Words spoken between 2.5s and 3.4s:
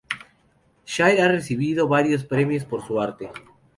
por su arte.